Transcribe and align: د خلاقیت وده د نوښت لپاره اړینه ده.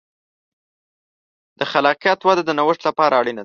د 1.59 1.61
خلاقیت 1.71 2.19
وده 2.23 2.43
د 2.45 2.51
نوښت 2.57 2.81
لپاره 2.87 3.13
اړینه 3.19 3.37
ده. 3.39 3.39